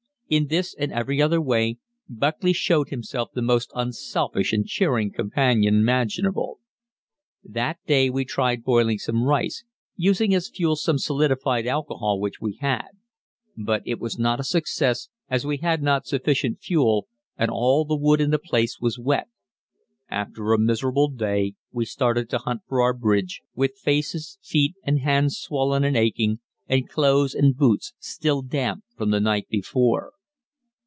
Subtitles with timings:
[0.31, 5.75] In this and every other way Buckley showed himself the most unselfish and cheering companion
[5.75, 6.61] imaginable.
[7.43, 9.65] That day we tried boiling some rice,
[9.97, 12.91] using as fuel some solidified alcohol which we had;
[13.57, 17.97] but it was not a success, as we had not sufficient fuel and all the
[17.97, 19.27] wood in the place was wet.
[20.09, 24.99] After a miserable day we started to hunt for our bridge, with faces, feet, and
[25.01, 26.39] hands swollen and aching
[26.69, 30.13] and clothes and boots still damp from the night before.